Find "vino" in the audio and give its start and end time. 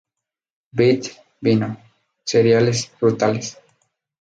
1.41-1.77